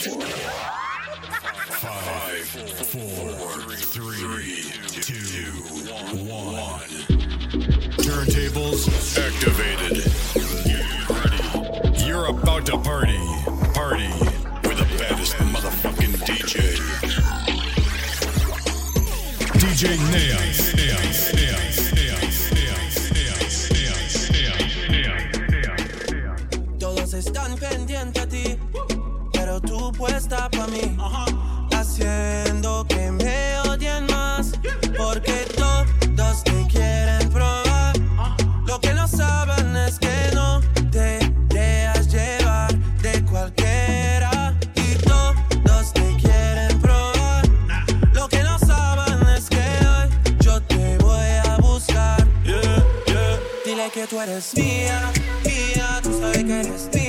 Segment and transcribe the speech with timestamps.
[0.00, 0.16] Five,
[2.88, 5.52] four, three, two,
[6.24, 6.88] one.
[8.00, 8.88] Turntables
[9.18, 9.98] activated.
[12.06, 13.18] You're about to party.
[13.74, 14.08] Party
[14.66, 16.78] with the baddest motherfucking DJ.
[19.52, 20.48] DJ Neon.
[20.76, 21.12] Neon.
[21.34, 21.69] Neon.
[30.00, 30.96] Puesta pa' mí.
[31.76, 34.52] Haciendo que me odien más,
[34.96, 37.94] porque todos te quieren probar.
[38.66, 44.54] Lo que no saben es que no te dejas llevar de cualquiera.
[44.74, 47.44] Y todos te quieren probar.
[48.14, 50.08] Lo que no saben es que hoy
[50.40, 52.26] yo te voy a buscar.
[53.66, 54.98] Dile que tú eres mía,
[55.44, 56.99] mía, tú sabes que eres mía.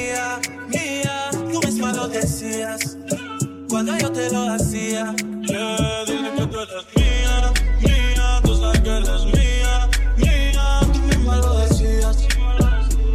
[3.83, 5.15] Cuando yo te lo hacía.
[5.41, 10.79] Yeah, dile que tú eres mía, mía, tú sabes que eres mía, mía.
[10.93, 12.27] Tú misma lo decías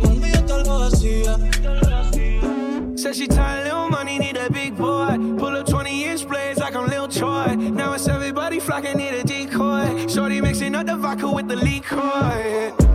[0.01, 1.37] cuando yo te lo hacía.
[2.97, 5.17] Said she tired, little money, need a big boy.
[5.39, 7.55] Pull up 20 inch blades like I'm Lil Troy.
[7.55, 10.09] Now it's everybody flocking, need a decoy.
[10.09, 12.86] Shorty mixing up the vodka with the liquor.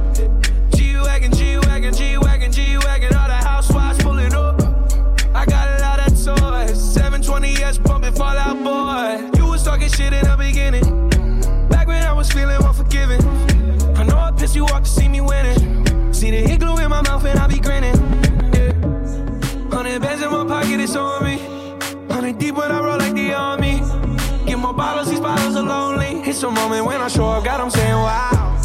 [26.44, 28.58] A moment when I show up, God, I'm saying wow.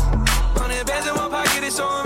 [0.56, 2.05] Hundred bands in my pocket, it's on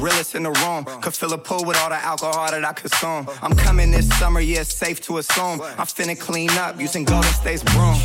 [0.00, 3.28] Realest in the room, could fill a pool with all the alcohol that I consume.
[3.42, 5.60] I'm coming this summer, yeah, it's safe to assume.
[5.60, 7.96] I'm finna clean up using Golden State's broom.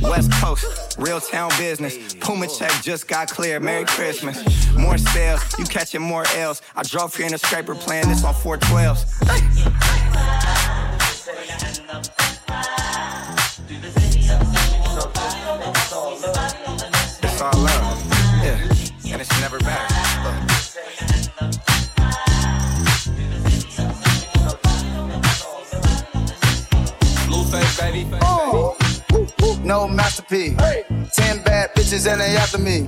[0.00, 2.14] West Coast, real town business.
[2.14, 3.62] Puma check just got cleared.
[3.62, 4.42] Merry Christmas.
[4.76, 6.62] More sales, you catching more L's.
[6.76, 9.83] I drove here in a scraper playing this on 412s.
[29.64, 30.56] No masterpiece.
[31.12, 32.82] Ten bad bitches and they after me.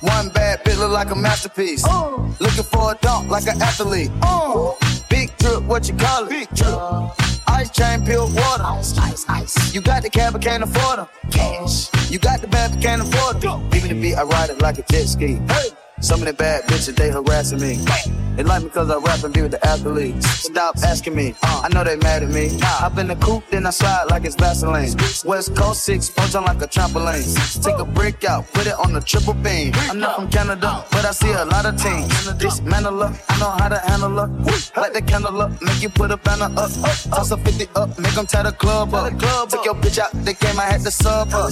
[0.00, 1.84] One bad bitch look like a masterpiece.
[1.86, 2.34] Oh.
[2.40, 4.10] Looking for a dunk like an athlete.
[4.22, 4.78] Oh.
[5.10, 6.30] Big drip, what you call it?
[6.30, 6.72] Big drip.
[6.72, 7.10] Uh,
[7.48, 8.64] ice chain, pure water.
[8.64, 9.74] Ice, ice, ice.
[9.74, 11.08] You got the cab, but can't afford them.
[11.30, 11.90] Cash.
[12.10, 13.68] You got the bad, but can't afford them.
[13.74, 15.34] Even the beat, I ride it like a jet ski.
[15.48, 15.68] Hey.
[16.00, 17.78] Some of the bad bitches, they harassing me.
[18.36, 20.26] They like me cause I rap and be with the athletes.
[20.26, 22.50] Stop asking me, I know they mad at me.
[22.60, 24.94] Hop in the coupe, then I slide like it's Vaseline.
[25.24, 27.24] West Coast 6, punch on like a trampoline.
[27.64, 29.72] Take a brick out, put it on the triple beam.
[29.88, 32.08] I'm not from Canada, but I see a lot of teams.
[32.34, 34.28] Dismantle her, I know how to handle her.
[34.78, 36.70] Light the candle up, make you put a banner up.
[37.08, 39.18] Toss a 50 up, make them tie the club up.
[39.48, 41.50] Took your bitch out the game, I had to sub her.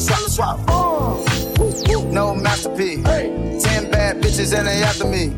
[2.15, 3.03] No masterpiece.
[3.65, 5.31] Ten bad bitches and they after me.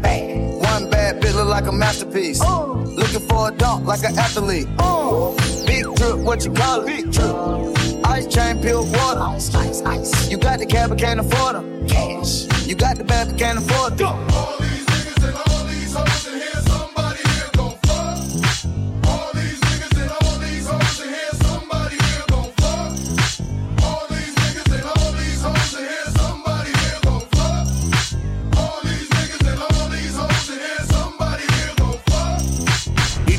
[0.58, 2.40] One bad bitch look like a masterpiece.
[2.42, 2.84] Oh.
[2.86, 4.68] Looking for a dunk like an athlete.
[4.78, 5.34] Oh.
[5.66, 6.86] Big drip, what you call it?
[6.86, 8.06] Big drip.
[8.06, 9.20] Ice chain, pure water.
[9.20, 10.30] Ice, ice, ice.
[10.30, 11.88] You got the cab, but can't afford them.
[11.88, 12.46] Cash.
[12.66, 14.08] You got the bad, but can't afford them.
[14.08, 16.60] All these niggas and all these hoes in here,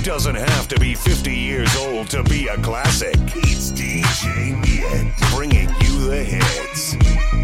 [0.07, 3.17] doesn't have to be 50 years old to be a classic.
[3.35, 7.36] It's DJ Niet bringing you the hits.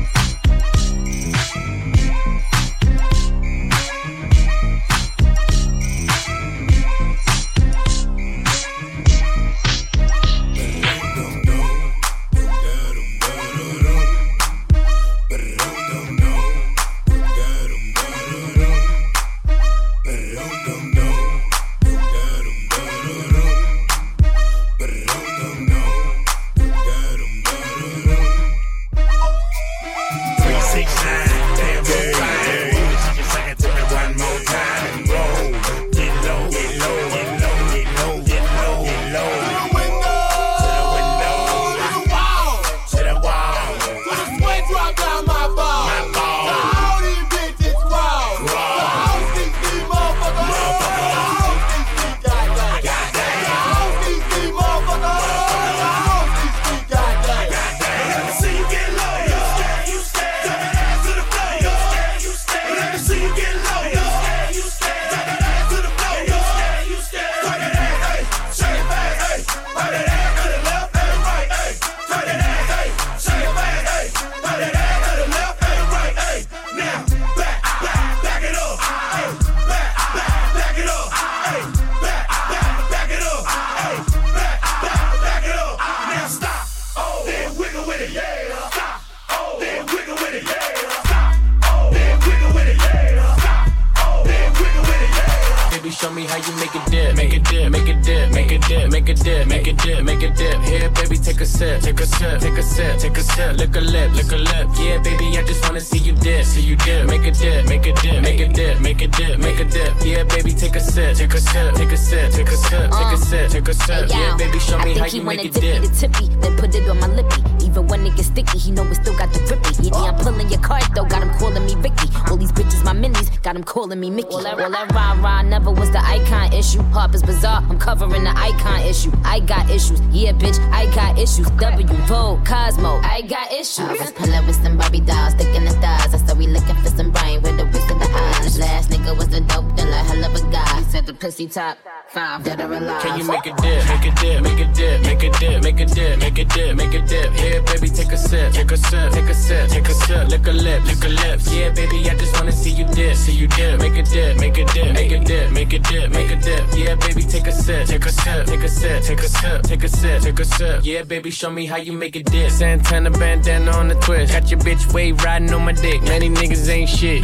[95.94, 98.58] Show me how you make a dip, make a dip, make a dip, make a
[98.58, 100.62] dip, make a dip, make a dip, make a dip.
[100.62, 103.58] Here, baby, take a sip, take a sip, take a sip, take a sip.
[103.58, 104.68] Lick a lip, lick a lip.
[104.80, 107.08] Yeah, baby, I just wanna see you dip, see you dip.
[107.08, 109.94] Make a dip, make a dip, make a dip, make a dip, make a dip.
[110.04, 113.14] Yeah, baby, take a sip, take a sip, take a sip, take a sip, take
[113.14, 114.10] a sip, take a sip.
[114.10, 117.08] Yeah, baby, show me how you make a dip tippy, then put it on my
[117.08, 117.63] lippy.
[117.64, 119.84] Even when it gets sticky, he know it still got the grippy.
[119.84, 122.10] Yeah, yeah, I'm pulling your card though, got him calling me Ricky.
[122.30, 124.30] All these bitches, my minis, got him calling me Mickey.
[124.30, 126.82] All that, all that rah rah never was the icon issue.
[126.92, 129.12] Harper's Bazaar, I'm covering the icon issue.
[129.24, 131.50] I got issues, yeah, bitch, I got issues.
[131.52, 133.80] W, Vogue, Cosmo, I got issues.
[133.80, 136.14] I was pulling with some Barbie dolls, sticking the stars.
[136.14, 138.60] I said we looking for some brain with the whisk of the eyes.
[138.60, 140.80] Last nigga was a dope dealer, hell of a guy.
[140.80, 141.78] He said the pussy top
[142.10, 143.02] five, dead or alive.
[143.02, 145.80] Can you make a dip, make a dip, make a dip, make a dip, make
[145.80, 147.53] a dip, make a dip, make a dip?
[147.54, 150.48] Here, baby, take a sip, take a sip, take a sip, take a sip, lick
[150.48, 151.54] a lip, lick a lips.
[151.54, 154.58] Yeah, baby, I just wanna see you dip, see you dip, make a dip, make
[154.58, 156.66] a dip, make a dip, make a dip, make a dip.
[156.76, 159.84] Yeah, baby, take a sip, take a sip, take a sip, take a sip, take
[159.84, 160.80] a sip, take a sip.
[160.84, 162.50] Yeah, baby, show me how you make a dip.
[162.50, 166.02] Santana bandana on the twist, got your bitch wave riding on my dick.
[166.02, 167.24] Many niggas ain't shit.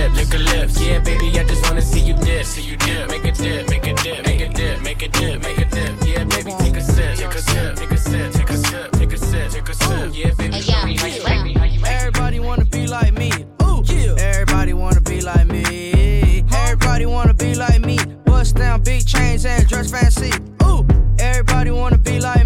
[0.09, 0.81] lick a lips.
[0.81, 3.09] Yeah, baby, I just wanna see you dip, see you dip.
[3.09, 5.91] Make a dip, make a dip, make a dip, make a dip, make a dip.
[6.05, 9.13] Yeah, baby, take a sip, take a sip, take a sip, take a sip, take
[9.13, 10.11] a sip, take a sip.
[10.13, 11.01] Yeah, baby, show me yeah.
[11.01, 11.89] how you make me, how you make me.
[11.89, 13.31] Everybody wanna be like me.
[13.63, 14.15] Ooh, yeah.
[14.17, 16.43] Everybody wanna be like me.
[16.53, 17.97] Everybody wanna be like me.
[18.25, 20.31] Bust down big chains and dress fancy.
[20.63, 20.85] Ooh,
[21.19, 22.40] everybody wanna be like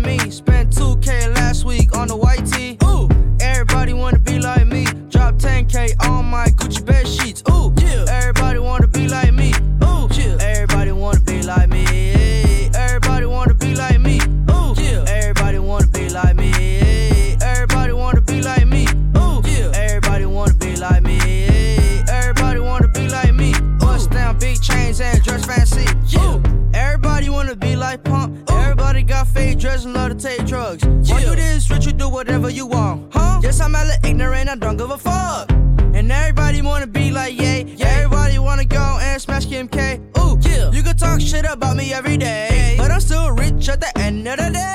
[5.35, 7.43] 10K on my Gucci bed sheets.
[7.49, 8.05] Ooh, yeah.
[8.09, 9.51] Everybody wanna be like me.
[9.83, 10.37] Ooh, yeah.
[10.41, 11.85] Everybody wanna be like me.
[12.73, 14.19] Everybody wanna be like me.
[14.49, 15.03] Ooh, yeah.
[15.07, 17.37] Everybody wanna be like me.
[17.41, 18.85] Everybody wanna be like me.
[19.17, 19.71] Ooh, yeah.
[19.75, 21.19] Everybody wanna be like me.
[22.09, 23.54] Everybody wanna be like me.
[23.80, 25.85] Bust down big chains and dress fancy.
[26.18, 26.42] Ooh.
[26.73, 28.49] Everybody wanna be like Pump.
[28.49, 30.85] Everybody got fake dreads and love to take drugs.
[30.85, 33.05] When you this rich, you do whatever you want.
[43.69, 44.74] At the end of the day.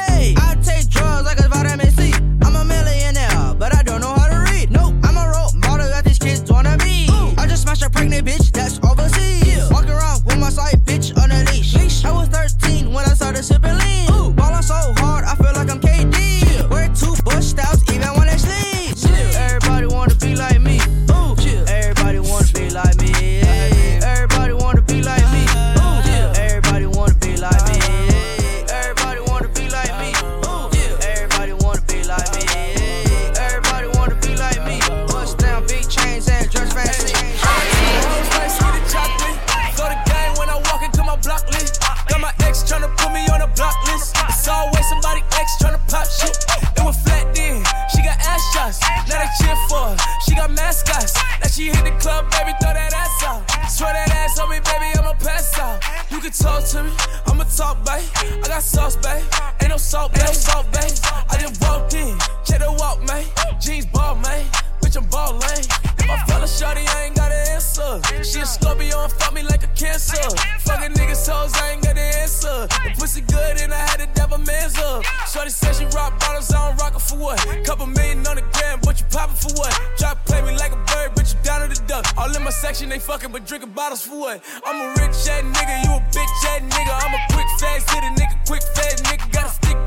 [49.08, 49.96] Now they cheer for her.
[50.24, 51.14] She got mascots.
[51.40, 53.42] Now she hit the club, baby, throw that ass out.
[53.70, 55.82] Swear that ass on me, baby, I'ma pass out.
[56.10, 56.92] You can talk to me,
[57.26, 58.04] I'ma talk, babe.
[58.44, 59.24] I got sauce, babe.
[59.60, 60.22] Ain't no salt, babe.
[60.22, 60.92] Ain't no salt, babe.
[61.30, 63.24] I just walked in, check the walk, man.
[63.60, 64.46] Jeans ball, man.
[64.82, 65.89] Bitch, I'm ballin'.
[66.10, 68.02] If I fell a shorty, I ain't got an answer.
[68.24, 70.18] She a Scorpio and fuck me like a cancer.
[70.66, 72.66] Fucking niggas hoes, I ain't got an answer.
[72.66, 75.04] The pussy good and I had to devil man's up.
[75.30, 77.38] Shorty said she rock bottles, I don't rock her for what?
[77.64, 79.70] Couple million on the gram, but you poppin' for what?
[79.98, 82.04] Drop play me like a bird, bitch, you down to the duck.
[82.18, 84.42] All in my section, they fucking, but drinking bottles for what?
[84.66, 86.92] I'm a rich ass nigga, you a bitch ass nigga.
[87.06, 89.30] I'm a quick fast hitter, nigga, quick fast nigga.
[89.30, 89.78] Got a stick,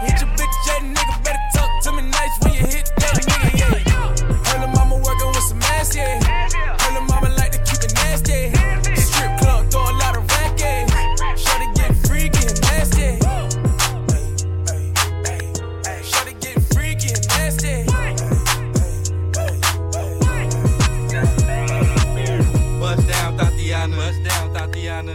[0.00, 0.57] hit your bitch
[5.96, 6.54] ass.
[6.54, 8.52] Her little mama like to keep it nasty.
[8.94, 10.90] Strip club, throw a lot of racket.
[11.38, 13.18] Shorty get freaky and nasty.
[16.02, 17.84] Shorty get freaky and nasty.
[22.80, 23.96] Bust down, Tatiana.
[23.96, 25.14] Bust down, Tatiana.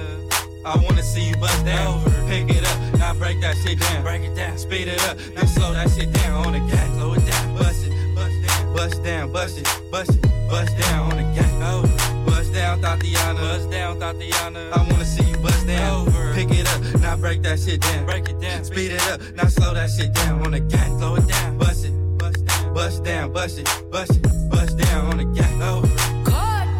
[0.65, 2.03] I wanna see you bust down.
[2.27, 4.01] Pick it up, now break that shit down.
[4.03, 6.89] Break it down, speed it up, then slow that shit down on the gas.
[6.95, 11.11] Slow it down, bust it, bust down, bust down, bust it, bust it, bust down
[11.11, 11.63] on the gang.
[11.63, 11.87] Over.
[12.29, 13.39] Bust down, Tatiana.
[13.39, 14.69] Bust down, Tatiana.
[14.71, 16.07] I wanna see you bust down.
[16.07, 16.33] Over.
[16.35, 18.05] Pick it up, now break that shit down.
[18.05, 18.63] Break it down.
[18.63, 20.91] Speed it up, now slow that shit down on the gang.
[20.99, 21.57] Slow it down.
[21.57, 25.61] Bust it, bust down, bust down, bust it, bust it, bust down on the gang.
[25.63, 25.87] Over.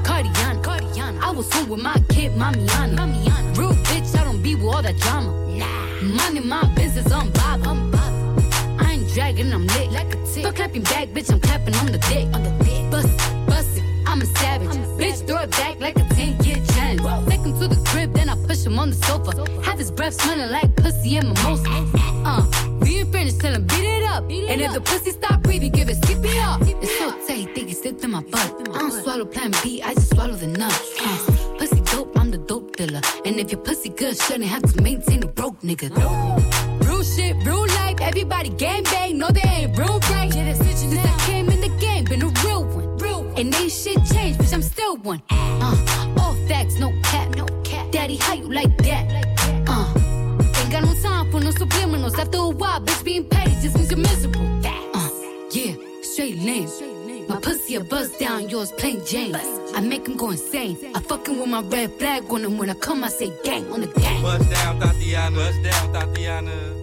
[0.07, 1.19] Cardiana, Cardiana.
[1.27, 2.95] I was home with my kid, Mamiana.
[2.99, 3.57] Mamiana.
[3.57, 5.31] Real bitch, I don't be with all that drama.
[5.59, 6.15] Nah.
[6.19, 7.65] Money, my business, I'm bob.
[7.65, 8.13] I'm bob.
[8.79, 9.91] I ain't dragging, I'm lit.
[9.91, 10.43] Like a tick.
[10.43, 12.27] But clapping back, bitch, I'm clapping on the dick.
[12.35, 12.72] On the dick.
[12.93, 14.69] Bust it, bust it, I'm a savage.
[14.99, 17.01] bitch, throw it back like a 10 year challenge.
[17.27, 19.31] Take him to the crib, then I push him on the sofa.
[19.63, 21.89] Have his breath smelling like pussy and mimosa.
[22.23, 22.45] Uh,
[22.81, 24.29] we ain't finished, tell him beat it up.
[24.29, 26.55] and if the pussy stop breathing, give it CPR.
[26.83, 28.69] It's so tight, think he slipped in my butt.
[28.75, 30.93] I don't swallow plan B, I just swallow the nuts.
[31.01, 33.01] Uh, pussy dope, I'm the dope dealer.
[33.25, 35.89] And if your pussy good, shouldn't have to maintain a broke nigga.
[36.85, 40.31] Real shit, real life, everybody gang bang, no they ain't real right.
[40.35, 41.22] Yeah, that's Since
[43.43, 45.21] And ain't shit changed, bitch, I'm still one.
[45.29, 47.91] Uh, all facts, no cap, no cap.
[47.91, 49.03] Daddy, how you like that?
[49.67, 49.93] Uh,
[50.61, 52.17] ain't got no time for no subliminals.
[52.17, 54.39] After a while, bitch, being petty just means you're miserable.
[54.65, 55.09] Uh,
[55.51, 56.69] yeah, straight lane.
[57.27, 59.35] My pussy a buzz down, yours plain Jane.
[59.75, 60.77] I make him go insane.
[60.95, 63.81] I fucking with my red flag on him when I come, I say gang on
[63.81, 64.21] the gang.
[64.21, 65.35] Bust down, Tatiana.
[65.35, 66.82] Bust down, Tatiana.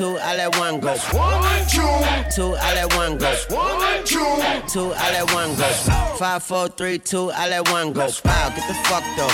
[0.00, 0.96] Two, I let one go.
[1.12, 1.92] One, two.
[2.34, 3.30] Two, I let one go.
[3.50, 4.16] one, two.
[4.66, 5.68] Two, I let one go.
[6.16, 8.08] Five, four, three, two, I let one go.
[8.24, 9.28] Wow, get the fuck though.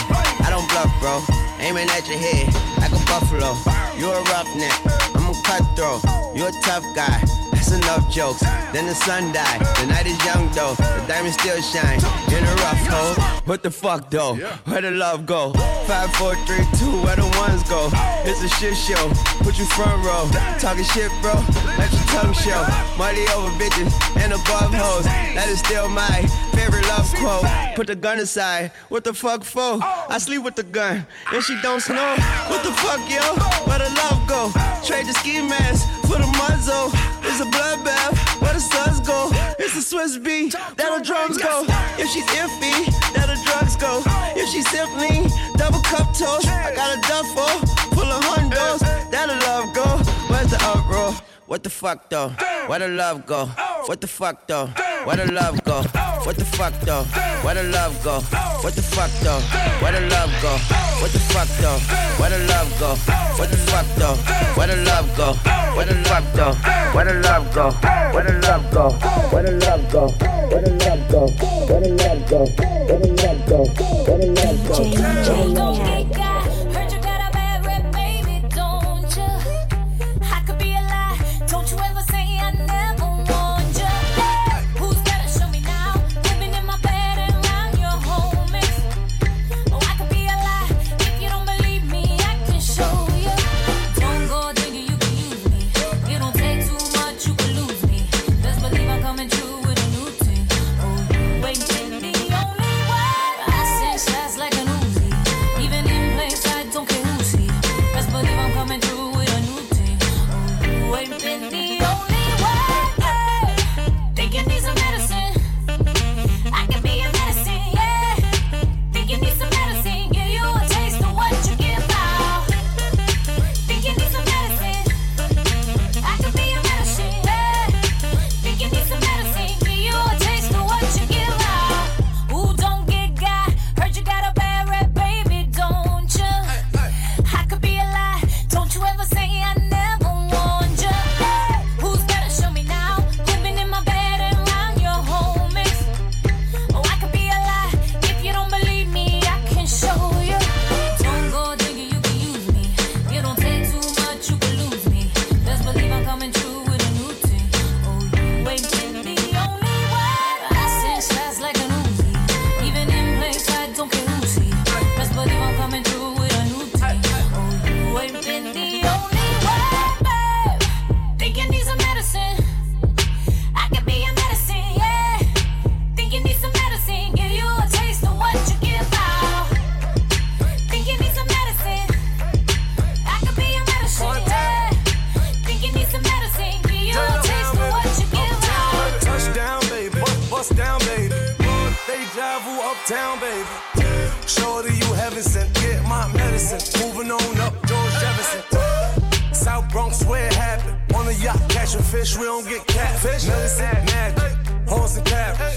[0.44, 1.22] I don't bluff, bro.
[1.60, 3.54] Aiming at your head like a buffalo.
[3.96, 4.74] You a roughneck,
[5.14, 6.02] I'm a cutthroat.
[6.34, 7.45] You a tough guy.
[7.66, 8.40] That's enough jokes.
[8.72, 9.60] Then the sun died.
[9.80, 10.74] The night is young though.
[10.74, 11.98] The diamonds still shine.
[12.30, 13.14] In a rough hole.
[13.44, 14.36] What the fuck though?
[14.66, 15.52] Where the love go?
[15.82, 17.02] Five, four, three, two.
[17.02, 17.90] Where the ones go?
[18.22, 19.10] It's a shit show.
[19.42, 20.30] Put you front row.
[20.60, 21.34] Talking shit, bro.
[21.74, 22.62] Let your tongue show.
[22.98, 23.90] Money over bitches
[24.22, 25.04] and above hoes.
[25.34, 26.22] That is still my
[26.56, 27.44] favorite love quote.
[27.76, 28.72] Put the gun aside.
[28.88, 29.78] What the fuck for?
[29.82, 31.06] I sleep with the gun.
[31.32, 32.16] And she don't snow.
[32.48, 33.22] What the fuck, yo?
[33.68, 34.50] Where the love go?
[34.82, 36.90] Trade the ski mask for the muzzle.
[37.28, 38.40] It's a bloodbath.
[38.40, 39.28] Where the suns go?
[39.58, 40.52] It's a Swizz beat.
[40.76, 41.64] That the drums go.
[41.98, 44.02] If she's iffy, that the drugs go.
[44.34, 47.52] If she's simply double cup toast, I got a duffel
[47.92, 48.95] full of hundos.
[51.46, 52.30] What the fuck though?
[52.66, 53.46] Where the love go?
[53.86, 54.66] What the fuck though?
[55.04, 55.82] Where the love go?
[56.26, 57.04] What the fuck though?
[57.44, 58.18] Where the love go?
[58.62, 59.38] What the fuck though?
[59.80, 60.50] Where the love go?
[61.00, 61.78] What the fuck though?
[62.18, 62.94] Where the love go?
[63.38, 64.16] What the fuck though?
[64.58, 65.34] Where the love go?
[65.76, 66.54] Where the fuck though?
[66.94, 67.70] Where the love go?
[68.12, 68.88] Where the love go?
[69.30, 70.08] Where the love go?
[70.50, 71.26] Where the love go?
[71.70, 72.38] Where the love go?
[72.86, 73.64] Where the love go?
[74.04, 76.35] Where the love go?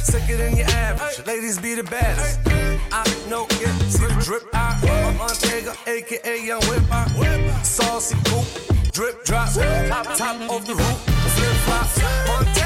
[0.04, 1.26] Sicker than your average.
[1.26, 2.40] Ladies be the baddest.
[2.92, 4.44] I know it, see the drip.
[4.54, 6.84] I'm Montega, aka Young Whip.
[6.92, 9.50] I saucy coupe, drip drop.
[9.54, 11.00] Top, top of the roof,
[11.36, 12.59] flip flops.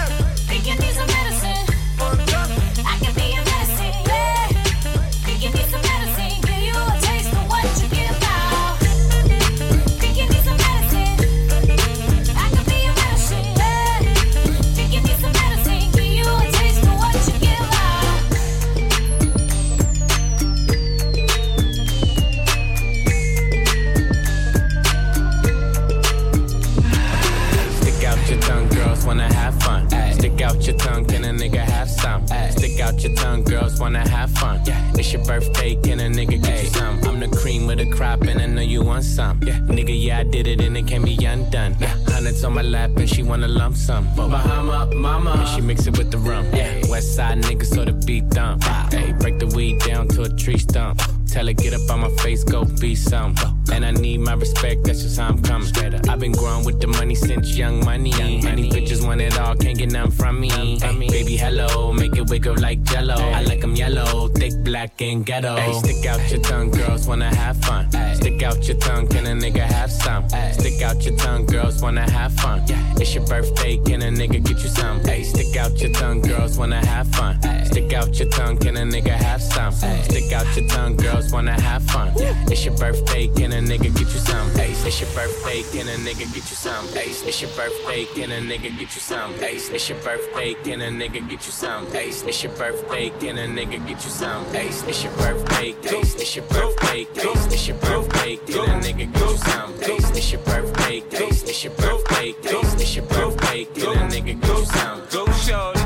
[33.84, 34.62] Wanna have fun.
[34.98, 37.04] It's your birthday, can a nigga get you some?
[37.04, 39.44] I'm the cream with the crop, and I know you want some.
[39.44, 39.60] Yeah.
[39.76, 41.74] Nigga, yeah, I did it, and it can't be undone.
[42.08, 44.08] Hundreds on my lap, and she wanna lump some.
[44.16, 46.46] But Bahama, mama, and she mix it with the rum.
[46.54, 46.90] Yeah.
[46.90, 48.64] West side niggas, so the beat dump.
[48.94, 51.02] Hey, break the weed down to a tree stump.
[51.28, 53.36] Tell her, get up on my face, go be some.
[53.72, 55.64] And I need my respect, that's just how I'm coming.
[56.10, 58.12] I've been growing with the money since young money.
[58.12, 60.50] Many bitches want it all, can't get none from me.
[60.50, 60.78] Hey,
[61.10, 63.16] baby, hello, make it wiggle like jello.
[63.16, 65.56] I like them yellow, thick, black, and ghetto.
[65.56, 67.90] Hey, stick out your tongue, girls wanna have fun.
[68.16, 70.28] Stick out your tongue, can a nigga have some?
[70.30, 72.64] Stick out your tongue, girls wanna have fun.
[72.98, 75.00] It's your birthday, can a nigga get you some?
[75.02, 77.40] Hey, stick out your tongue, girls wanna have fun.
[77.66, 79.72] Stick out your tongue, can a nigga have some?
[79.72, 82.12] Stick out your tongue, girls wanna have fun.
[82.52, 84.50] It's your birthday, can a nigga get you some?
[84.52, 86.88] Hey, it's your birthday, can a nigga get you some?
[86.90, 89.34] Hey, it's your birthday, can a nigga get you some?
[89.36, 91.86] Hey, it's your birthday, can a nigga get you some?
[91.92, 94.46] Hey, it's your birthday, can a nigga get you some?
[94.46, 99.14] Hey, it's your birthday, hey, it's your birthday, hey, it's your birthday, can a nigga
[99.14, 99.74] get you some?
[99.80, 104.42] Hey, it's your birthday, hey, it's your birthday, hey, it's your birthday, can a nigga
[104.42, 105.02] get you some?
[105.12, 105.83] Go shorty,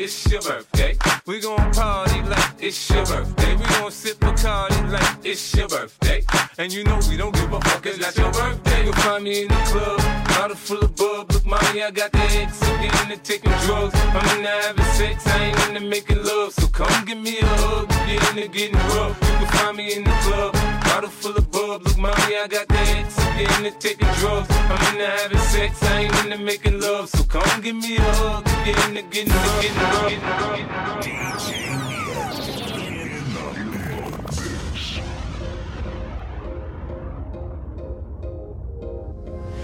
[0.00, 0.96] it's your birthday.
[1.26, 3.54] We gon' party like it's your birthday.
[3.54, 6.24] We gon' sip Bacardi like it's your birthday.
[6.56, 8.84] And you know we don't give a fuck, it's not your birthday.
[8.84, 11.30] You'll find me in the club, bottle full of bub.
[11.32, 13.94] Look, mommy, I got the X, I'm getting taking drugs.
[13.94, 16.54] I'm into having sex, I ain't into making love.
[16.54, 19.20] So come give me a hug, get into getting rough.
[19.20, 21.82] You can find me in the club, bottle full of bub.
[21.82, 24.48] Look, mommy, I got the X, Getting into taking drugs.
[24.50, 27.08] I'm into having sex, I ain't into making love.
[27.08, 29.62] So come give me a hug, get into getting rough.
[29.62, 31.00] Getting rough, getting rough.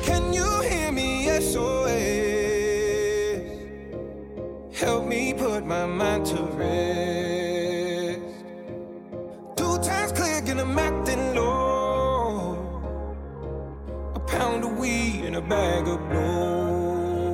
[0.07, 1.27] Can you hear me?
[1.39, 1.93] SOS.
[4.73, 8.21] Help me put my mind to rest.
[9.59, 11.36] Two times clear, get I'm acting low.
[15.37, 17.27] A bag of blow.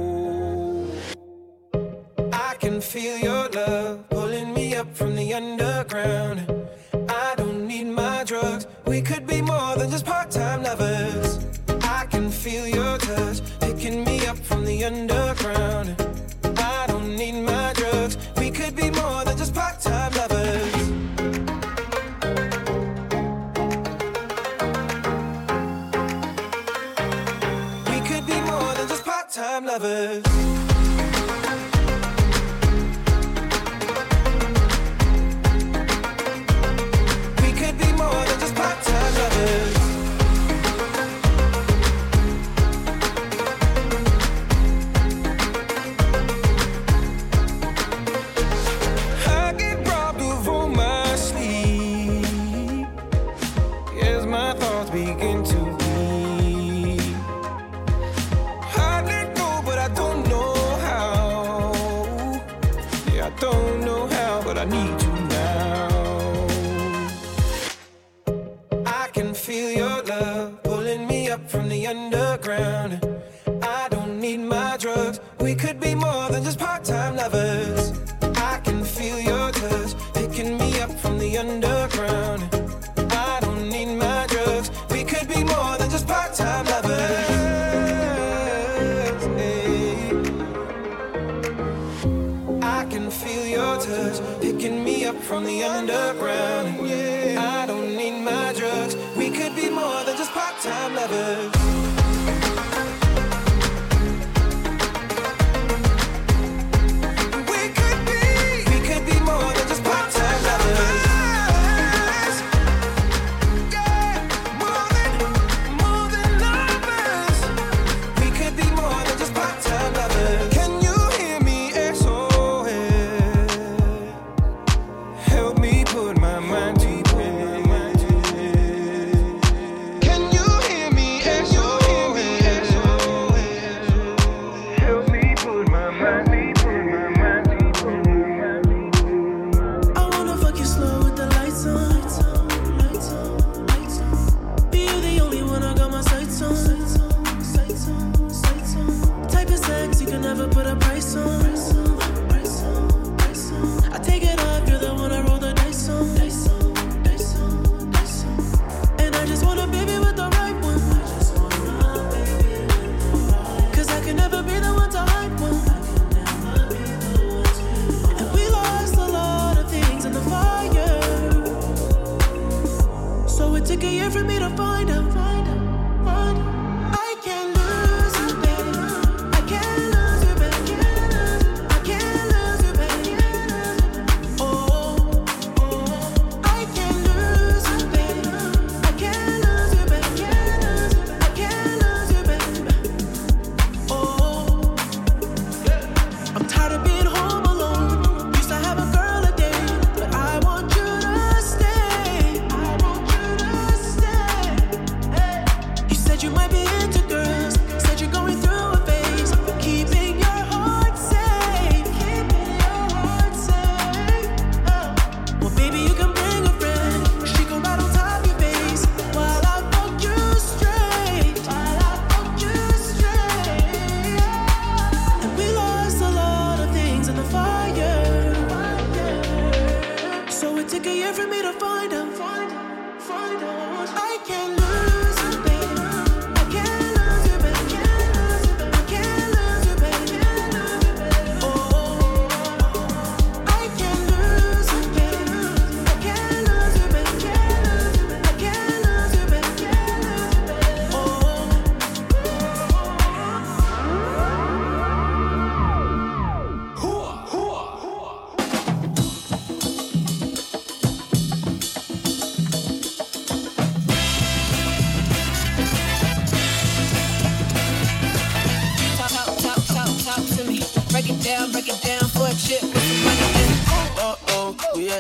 [2.33, 6.41] I can feel your love pulling me up from the underground.
[7.09, 8.67] I don't need my drugs.
[8.87, 9.82] We could be more than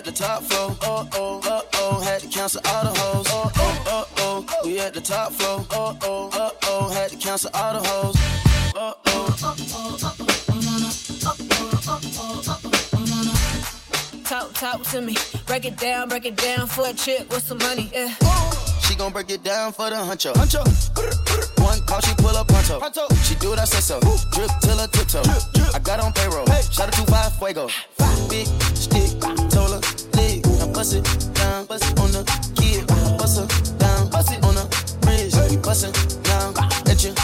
[0.02, 0.70] at the top floor.
[0.82, 3.26] Uh oh, uh oh, had to cancel all the hoes.
[3.28, 5.60] Uh oh, uh oh, we at the top floor.
[5.70, 8.16] Uh oh, uh oh, had to cancel all the hoes.
[8.74, 8.94] Uh
[14.24, 15.14] Talk, talk to me.
[15.46, 17.90] Break it down, break it down for a chip with some money.
[17.92, 18.12] Yeah.
[18.80, 20.32] She gon' break it down for the huncho.
[20.32, 20.64] Huncho.
[21.62, 22.80] One call, she pull up pronto.
[23.22, 24.00] She do what I say so.
[24.32, 25.22] Drip till her tiptoe.
[25.74, 26.46] I got on payroll.
[26.46, 27.68] Shout out to five fuego.
[27.68, 28.12] Five.
[28.28, 29.71] Big stick, told her leg.
[29.71, 29.71] Now
[30.82, 32.24] bust it down, bust it on the
[32.56, 32.84] kid.
[33.16, 34.66] Bust her down, bust it on the
[35.02, 35.32] bridge.
[35.48, 35.92] We bustin'
[36.24, 36.54] down
[36.90, 37.14] at your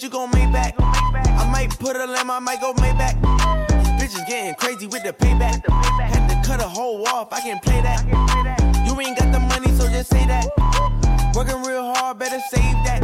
[0.00, 0.74] the you gon' make back.
[0.78, 3.20] I might put a lamb, I might go Maybach.
[3.98, 5.64] Bitches getting crazy with the payback.
[5.68, 8.04] Had to cut a hole off, I can play that.
[8.86, 10.46] You ain't got the money, so just say that.
[11.34, 13.00] Working real hard, better save that.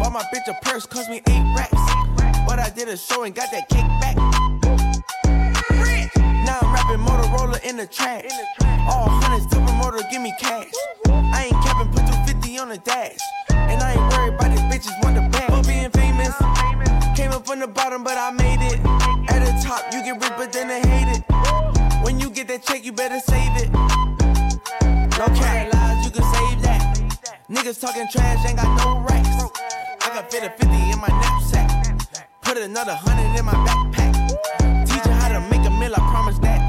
[0.00, 1.72] Bought my bitch a purse, cost me eight racks.
[2.46, 4.16] But I did a show and got that kick back.
[6.44, 8.30] Now I'm rapping Motorola in the trash.
[8.88, 10.72] All hundreds to promoter, give me cash.
[11.06, 12.15] I ain't capping, put
[12.56, 13.18] 250 on the dash.
[13.50, 15.48] And I ain't worried about these bitches want the bag.
[15.50, 16.34] For being famous,
[17.16, 18.80] came up from the bottom, but I made it.
[19.30, 22.04] At the top, you get rich, but then they hate it.
[22.04, 23.70] When you get that check, you better save it.
[25.18, 27.42] No cat lies, you can save that.
[27.50, 29.28] Niggas talking trash, ain't got no racks.
[30.02, 31.68] I can fit a 50 in my knapsack.
[32.42, 34.12] Put another hundred in my backpack.
[34.86, 36.60] Teach you how to make a meal, I promise that.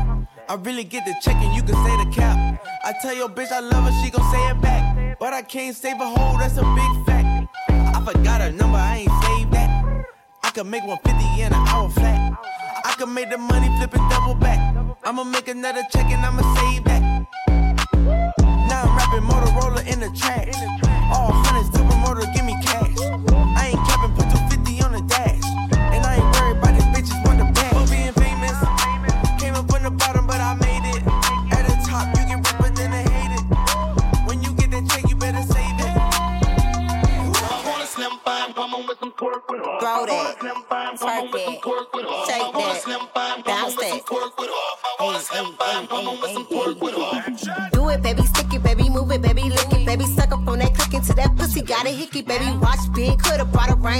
[0.50, 2.38] I really get the check and you can say the cap.
[2.84, 4.87] I tell your bitch I love her, she gon' say it back.
[5.20, 7.50] But I can't save a hoe, that's a big fact.
[7.70, 10.06] I forgot her number, I ain't saved that.
[10.44, 12.38] I could make 150 in an hour flat.
[12.86, 14.60] I could make the money flipping double back.
[15.04, 17.02] I'ma make another check and I'ma save that.
[18.70, 20.54] Now I'm rapping Motorola in the trash.
[21.12, 23.47] All hundreds to promoter, give me cash.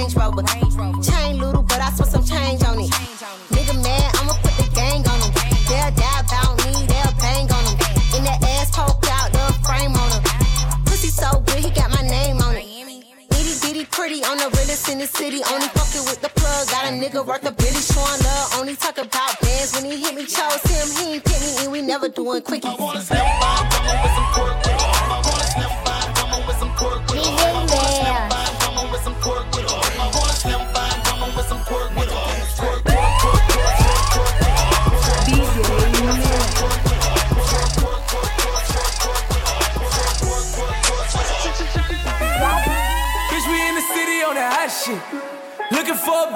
[0.08, 0.57] Range Rover.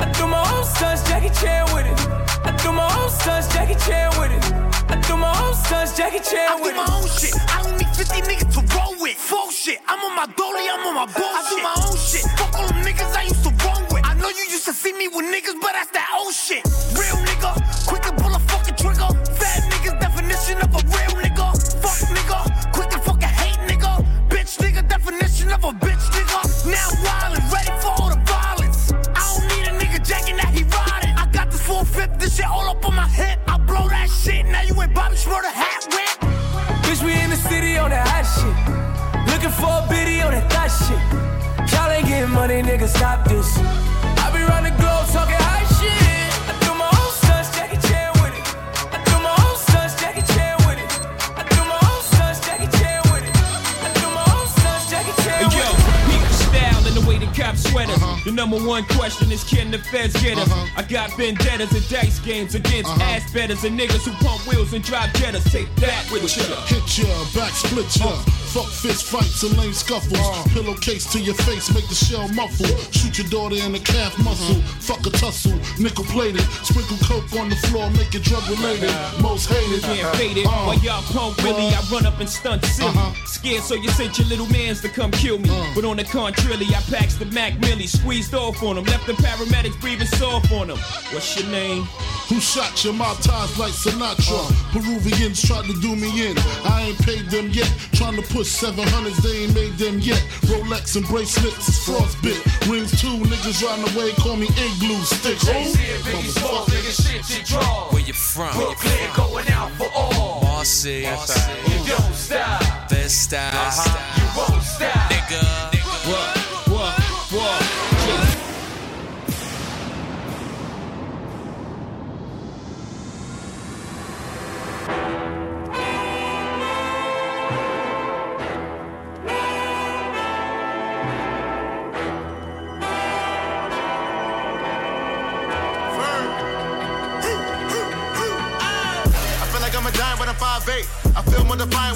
[0.00, 1.98] I do my own stunts, Jackie Chan with it.
[2.44, 4.44] I do my own stunts, Jackie Chan with it.
[4.90, 6.78] I do my own stunts, Jackie Chan with it.
[6.78, 7.34] I do my own shit.
[7.50, 9.16] I don't need 50 niggas to roll with.
[9.16, 9.80] Full shit.
[9.88, 11.38] I'm on my dolly, I'm on my bullshit.
[11.38, 12.24] I do my own shit.
[12.38, 14.04] Fuck all them niggas I used to roll with.
[14.04, 16.64] I know you used to see me with niggas, but that's that old shit.
[16.98, 17.63] Real nigga,
[35.12, 36.30] you ain't Bobby hat whip.
[36.84, 38.56] Bitch, we in the city on that hot shit.
[39.28, 41.72] Looking for a biddy on that thot shit.
[41.72, 43.58] Y'all ain't getting money, nigga, stop this.
[58.44, 60.50] Number one question is can the feds get us?
[60.50, 60.66] Uh-huh.
[60.76, 63.02] I got vendettas and dice games against uh-huh.
[63.02, 65.50] ass betters and niggas who pump wheels and drive jettas.
[65.50, 66.44] Take that with ya.
[66.66, 68.43] Hit ya, back split ya.
[68.54, 70.16] Fuck fist fights and lame scuffles.
[70.16, 70.44] Uh.
[70.54, 72.70] Pillowcase to your face, make the shell muffle.
[72.92, 74.54] Shoot your daughter in the calf muscle.
[74.54, 74.78] Mm-hmm.
[74.78, 76.46] Fuck a tussle, nickel plated.
[76.62, 78.94] Sprinkle coke on the floor, make it drug related.
[79.20, 79.82] Most hated.
[79.82, 80.14] Can't uh-huh.
[80.14, 80.46] fade it.
[80.46, 80.54] Uh-huh.
[80.54, 82.90] Uh, While y'all pump Willie, I run up and stunt silly.
[82.90, 83.26] Uh-huh.
[83.26, 85.50] Scared, so you sent your little mans to come kill me.
[85.50, 85.74] Uh.
[85.74, 89.14] But on the contrary, I packs the Mac Millie, squeezed off on them, left the
[89.14, 90.78] paramedics breathing soft on them.
[91.10, 91.82] What's your name?
[92.30, 94.46] Who shot your mouth ties like Sinatra?
[94.46, 94.78] Uh.
[94.78, 96.38] Peruvians tried to do me in.
[96.64, 97.66] I ain't paid them yet.
[97.94, 100.20] Trying to push 700s, they ain't made them yet.
[100.46, 102.38] Rolex and bracelets is frostbit.
[102.70, 105.38] Rings too, niggas riding away, call me igloo stick.
[105.38, 105.52] Who?
[107.90, 108.54] Where you from?
[108.54, 110.42] Brooklyn going out for all.
[110.42, 111.00] Bossy.
[111.00, 112.88] You don't stop.
[112.88, 113.50] Best style.
[113.52, 114.20] Uh-huh.
[114.20, 115.13] You won't stop.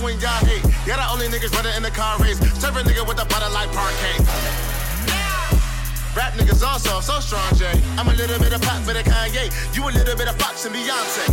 [0.09, 0.65] When y'all hate.
[0.89, 2.41] Yeah, the only niggas running in the car race.
[2.57, 4.17] Serve a nigga with a butter like parquet.
[6.17, 7.77] Rap niggas also so strong, Jay.
[8.01, 9.53] I'm a little bit of pop, bit of Kanye.
[9.77, 11.29] You a little bit of Fox and Beyonce.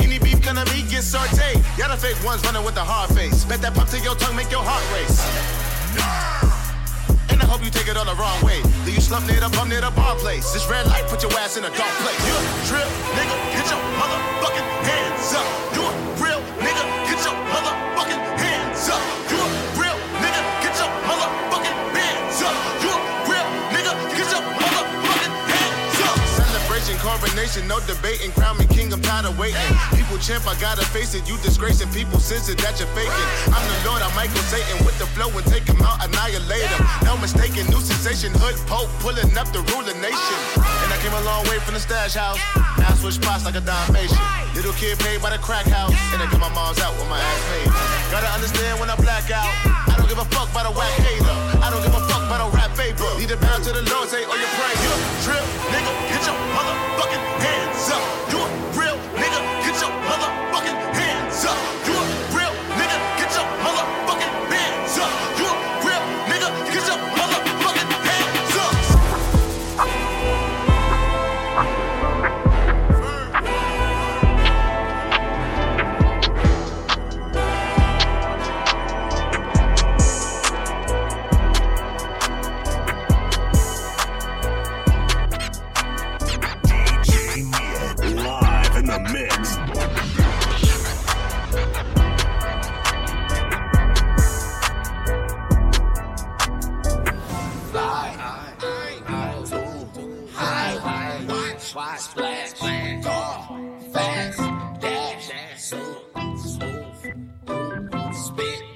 [0.00, 1.60] Any beef gonna be get sauteed.
[1.76, 3.44] Y'all the fake ones running with the hard face.
[3.44, 5.20] Bet that pop to your tongue make your heart race.
[7.28, 8.64] And I hope you take it all the wrong way.
[8.88, 10.50] Do you slump near the bum near the bar place?
[10.56, 12.20] This red light put your ass in a dark place.
[12.24, 12.88] You a real
[13.20, 15.46] nigga, get your motherfucking hands up.
[15.76, 16.09] You a
[27.30, 28.32] Coronation, no debating.
[28.32, 29.54] Crown me king, I'm tired of waiting.
[29.94, 31.28] People champ, I gotta face it.
[31.30, 33.28] You disgracing people, sense it that you're faking.
[33.54, 36.79] I'm the Lord, I'm Michael Satan with the flow and take him out, annihilate him.
[37.10, 40.38] No mistaken, new sensation, hood pope, pulling up the ruler nation.
[40.54, 42.38] And I came a long way from the stash house.
[42.78, 44.14] Now I switch spots like a Dalmatian.
[44.54, 47.18] Little kid paid by the crack house, and I got my mom's out with my
[47.18, 47.66] ass paid.
[48.14, 49.50] Gotta understand when I black out.
[49.90, 51.34] I don't give a fuck about a whack hater.
[51.58, 53.10] I don't give a fuck about a rap vapor.
[53.18, 54.70] Need a bow to the Lord, say, oh, you pray.
[54.78, 54.94] You
[55.26, 55.42] trip,
[55.74, 58.06] nigga, get your motherfucking hands up.
[58.30, 58.38] You
[108.40, 108.69] Chopsticks,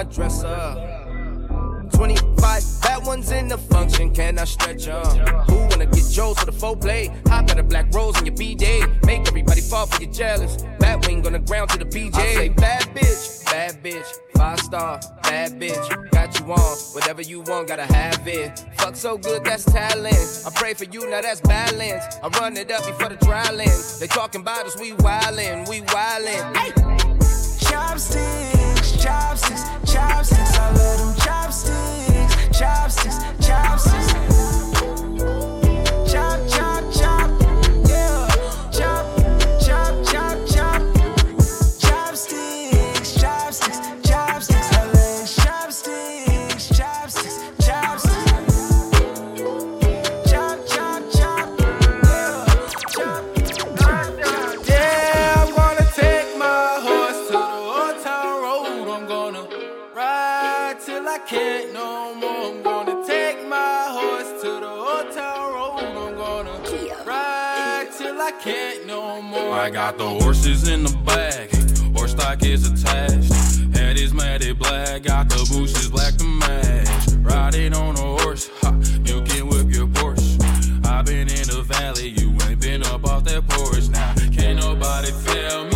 [0.00, 0.96] my dresser.
[1.92, 5.04] 25 bad ones in the function, can I stretch 'em?
[5.48, 7.10] Who wanna get Joe's for the full play?
[7.28, 8.80] Hop at a black rose in your B-Day.
[9.04, 10.64] Make everybody fall for your jealous.
[10.78, 12.16] Bad wing on the ground to the PJ.
[12.16, 14.08] I say bad bitch, bad bitch.
[14.38, 15.86] Five star, bad bitch.
[16.12, 18.64] Got you on, whatever you want, gotta have it.
[18.78, 20.46] Fuck so good, that's talent.
[20.46, 22.04] I pray for you, now that's balance.
[22.22, 23.98] I run it up before the trialing.
[23.98, 26.56] They talking about us, we wildin', we wildin'.
[26.56, 27.00] Hey!
[27.70, 29.62] Chopsticks, chopsticks,
[29.92, 30.56] chopsticks.
[30.56, 34.19] I love them chopsticks, chopsticks, chopsticks.
[69.52, 71.50] I got the horses in the back,
[71.94, 73.32] horse stock is attached.
[73.76, 76.88] Head is matted black, got the bushes black to match.
[77.18, 78.74] Riding on a horse, ha,
[79.04, 80.38] you can whip your Porsche.
[80.86, 83.88] I've been in the valley, you ain't been up off that porch.
[83.88, 85.69] Now, can't nobody tell me